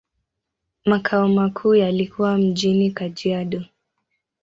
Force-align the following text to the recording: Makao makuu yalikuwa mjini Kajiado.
Makao 0.85 1.27
makuu 1.27 1.75
yalikuwa 1.75 2.37
mjini 2.37 2.91
Kajiado. 2.91 3.65